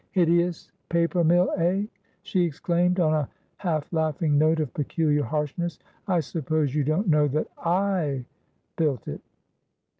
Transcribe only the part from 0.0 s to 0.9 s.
"Hideous